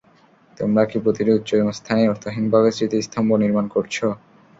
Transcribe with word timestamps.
তোমরা 0.57 0.83
কি 0.85 0.97
প্রতিটি 1.03 1.31
উচ্চ 1.33 1.49
স্থানেই 1.71 2.09
অর্থহীনভাবে 2.09 2.69
স্মৃতি 2.71 2.97
স্তম্ভ 3.01 3.29
নির্মাণ 3.43 3.65
করছ? 3.75 3.95